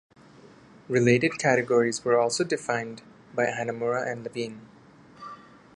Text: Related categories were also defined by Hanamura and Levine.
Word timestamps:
Related 0.89 1.37
categories 1.37 2.03
were 2.03 2.17
also 2.17 2.43
defined 2.43 3.03
by 3.35 3.45
Hanamura 3.45 4.11
and 4.11 4.23
Levine. 4.23 4.67